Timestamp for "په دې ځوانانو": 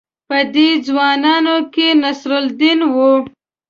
0.29-1.55